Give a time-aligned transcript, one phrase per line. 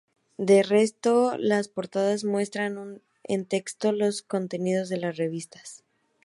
[0.39, 5.61] De resto, las portadas muestran en texto los contenidos de la revista.